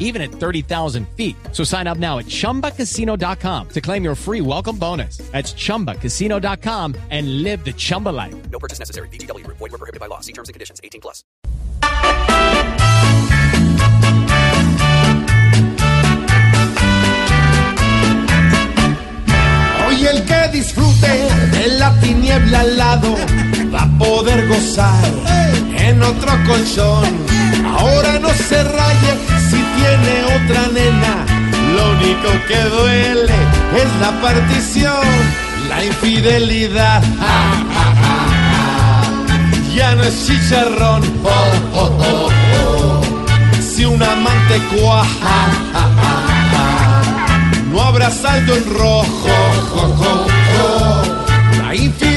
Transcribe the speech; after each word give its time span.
even 0.00 0.20
at 0.20 0.32
30,000 0.32 1.06
feet. 1.16 1.36
So 1.52 1.62
sign 1.62 1.86
up 1.86 1.98
now 1.98 2.18
at 2.18 2.26
chumbacasino.com 2.26 3.68
to 3.68 3.80
claim 3.80 4.02
your 4.02 4.16
free 4.16 4.40
welcome 4.40 4.76
bonus. 4.76 5.18
That's 5.30 5.52
chumbacasino.com 5.54 6.96
and 7.10 7.44
live 7.44 7.64
the 7.64 7.72
Chumba 7.72 8.08
life. 8.08 8.34
No 8.50 8.58
purchase 8.58 8.80
necessary. 8.80 9.08
BGW. 9.10 9.46
Void 9.46 9.60
were 9.60 9.78
prohibited 9.78 10.00
by 10.00 10.06
law. 10.06 10.18
See 10.18 10.32
terms 10.32 10.48
and 10.48 10.54
conditions. 10.54 10.80
18 10.82 11.00
plus. 11.00 11.22
Hoy 19.86 20.06
el 20.06 20.24
que 20.24 20.48
disfrute 20.52 21.08
de 21.52 21.68
la 21.78 21.98
tiniebla 22.00 22.60
al 22.60 22.76
lado 22.76 23.16
va 23.74 23.82
a 23.82 23.98
poder 23.98 24.46
gozar 24.48 25.04
en 25.76 26.02
otro 26.02 26.32
colchón. 26.46 27.04
Ahora 27.66 28.18
no 28.18 28.30
se 28.30 28.62
raye 28.62 29.12
que 32.50 32.62
duele 32.64 33.34
es 33.76 33.90
la 34.00 34.10
partición, 34.20 35.06
la 35.68 35.84
infidelidad. 35.84 37.00
Ya 39.74 39.94
no 39.94 40.02
es 40.02 40.26
chicharrón. 40.26 41.02
Si 43.60 43.84
un 43.84 44.02
amante 44.02 44.58
cuaja. 44.72 45.06
ja, 45.72 45.86
ja, 45.96 46.12
ja. 46.52 47.02
No 47.70 47.82
habrá 47.82 48.10
saldo 48.10 48.56
en 48.56 48.64
rojo. 48.74 49.28
jo, 49.72 49.94
jo, 50.00 50.26
jo. 50.56 51.62
La 51.62 51.74
infidelidad. 51.74 52.09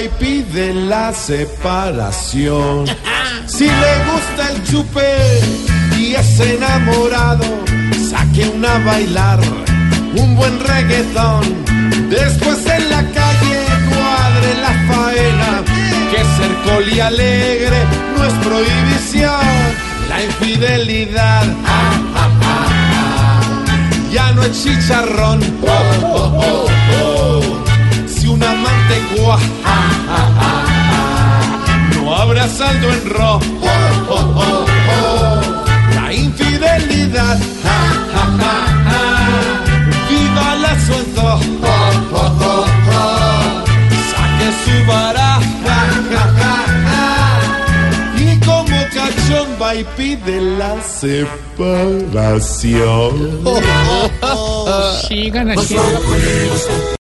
Y 0.00 0.08
pide 0.08 0.74
la 0.74 1.12
separación. 1.12 2.84
Si 3.46 3.64
le 3.64 3.94
gusta 4.10 4.50
el 4.50 4.62
chupe 4.64 5.40
y 5.96 6.14
es 6.14 6.40
enamorado, 6.40 7.44
saque 8.10 8.48
una 8.48 8.74
a 8.74 8.78
bailar, 8.80 9.40
un 10.16 10.36
buen 10.36 10.60
reggaetón. 10.60 11.44
Después 12.10 12.66
en 12.66 12.90
la 12.90 13.02
calle 13.12 13.58
cuadre 13.88 14.54
la 14.60 14.94
faena, 14.94 15.62
que 16.10 16.18
ser 16.18 16.52
coli 16.64 17.00
alegre 17.00 17.78
no 18.16 18.24
es 18.24 18.34
prohibición. 18.44 19.86
La 20.08 20.22
infidelidad, 20.22 21.44
ah, 21.64 22.00
ah, 22.16 22.30
ah, 22.42 23.40
ya 24.12 24.32
no 24.32 24.42
es 24.42 24.62
chicharrón. 24.62 25.40
Saldo 32.56 32.88
en 32.90 33.10
rojo. 33.10 33.40
Oh, 33.60 33.68
oh, 34.08 34.34
oh, 34.36 34.64
oh. 34.96 35.40
La 35.94 36.06
infidelidad, 36.12 37.38
ja, 37.62 37.78
ja, 38.12 38.24
ja, 38.40 38.54
ja. 38.90 39.02
viva 40.08 40.48
la 40.62 40.72
su 40.84 40.92
antojo. 40.94 41.44
Oh, 41.62 41.66
oh, 42.12 42.30
oh, 42.40 42.64
oh. 43.00 43.64
Saque 44.10 44.48
su 44.64 44.76
baraja, 44.86 45.40
ja, 45.66 45.80
ja, 46.10 46.24
ja. 46.88 47.04
y 48.16 48.18
como 48.40 48.76
cachomba 48.94 49.68
y 49.74 49.76
pide 49.96 50.36
la 50.58 50.72
separación. 50.82 53.12
Sigan 55.08 55.48
haciendo. 55.50 56.00